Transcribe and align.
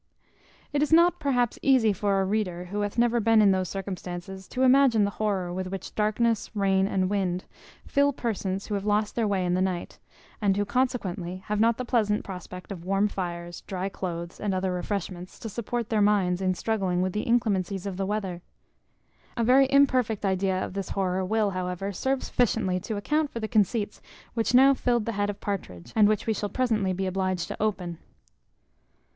It 0.73 0.81
is 0.81 0.91
not, 0.91 1.19
perhaps, 1.19 1.59
easy 1.61 1.93
for 1.93 2.19
a 2.19 2.25
reader, 2.25 2.65
who 2.73 2.81
hath 2.81 2.97
never 2.97 3.19
been 3.19 3.39
in 3.39 3.51
those 3.51 3.69
circumstances, 3.69 4.47
to 4.47 4.63
imagine 4.63 5.03
the 5.03 5.11
horror 5.21 5.53
with 5.53 5.67
which 5.67 5.93
darkness, 5.93 6.49
rain, 6.55 6.87
and 6.87 7.07
wind, 7.07 7.45
fill 7.85 8.11
persons 8.11 8.65
who 8.65 8.73
have 8.73 8.83
lost 8.83 9.13
their 9.15 9.27
way 9.27 9.45
in 9.45 9.53
the 9.53 9.61
night; 9.61 9.99
and 10.41 10.57
who, 10.57 10.65
consequently, 10.65 11.43
have 11.45 11.59
not 11.59 11.77
the 11.77 11.85
pleasant 11.85 12.23
prospect 12.23 12.71
of 12.71 12.83
warm 12.83 13.09
fires, 13.09 13.61
dry 13.67 13.89
cloaths, 13.89 14.39
and 14.39 14.55
other 14.55 14.71
refreshments, 14.73 15.37
to 15.37 15.47
support 15.47 15.89
their 15.89 16.01
minds 16.01 16.41
in 16.41 16.55
struggling 16.55 17.03
with 17.03 17.13
the 17.13 17.27
inclemencies 17.27 17.85
of 17.85 17.95
the 17.97 18.05
weather. 18.07 18.41
A 19.37 19.43
very 19.43 19.67
imperfect 19.71 20.25
idea 20.25 20.65
of 20.65 20.73
this 20.73 20.89
horror 20.89 21.23
will, 21.23 21.51
however, 21.51 21.91
serve 21.91 22.23
sufficiently 22.23 22.79
to 22.79 22.97
account 22.97 23.29
for 23.29 23.39
the 23.39 23.47
conceits 23.47 24.01
which 24.33 24.55
now 24.55 24.73
filled 24.73 25.05
the 25.05 25.11
head 25.11 25.29
of 25.29 25.39
Partridge, 25.39 25.93
and 25.95 26.07
which 26.07 26.25
we 26.25 26.33
shall 26.33 26.49
presently 26.49 26.91
be 26.91 27.05
obliged 27.05 27.47
to 27.49 27.61
open. 27.61 27.99